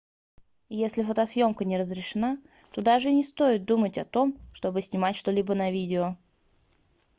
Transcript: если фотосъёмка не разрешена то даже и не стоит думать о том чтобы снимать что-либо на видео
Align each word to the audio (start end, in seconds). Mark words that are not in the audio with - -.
если 0.85 1.03
фотосъёмка 1.03 1.63
не 1.63 1.77
разрешена 1.77 2.39
то 2.71 2.81
даже 2.81 3.11
и 3.11 3.13
не 3.13 3.23
стоит 3.23 3.65
думать 3.65 3.99
о 3.99 4.03
том 4.03 4.35
чтобы 4.51 4.81
снимать 4.81 5.15
что-либо 5.15 5.53
на 5.53 5.69
видео 5.69 6.17